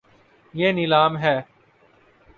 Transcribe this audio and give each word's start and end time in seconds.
یے 0.53 0.67
نیلا 0.77 1.01
م 1.11 1.13
ہے 1.23 1.35